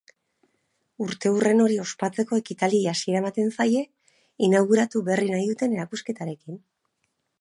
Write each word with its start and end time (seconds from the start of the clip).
Urteurren 1.07 1.59
hori 1.65 1.77
ospatzeko 1.83 2.39
ekitaldiei 2.43 2.81
hasiera 2.93 3.21
ematen 3.25 3.53
zaie 3.59 3.83
inauguratu 4.49 5.03
berri 5.11 5.29
nduten 5.37 5.77
erakusketarekin. 5.77 6.63